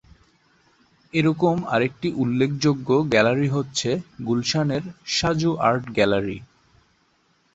[1.13, 3.89] এরকম আরেকটি উল্লেখযোগ্য গ্যালারি হচ্ছে
[4.27, 4.83] গুলশানের
[5.11, 6.37] ‘সাজু আর্ট গ্যালারি’।